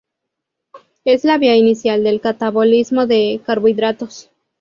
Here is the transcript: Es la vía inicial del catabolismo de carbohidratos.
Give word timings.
Es 1.05 1.23
la 1.25 1.37
vía 1.37 1.55
inicial 1.55 2.03
del 2.03 2.21
catabolismo 2.21 3.05
de 3.05 3.39
carbohidratos. 3.45 4.31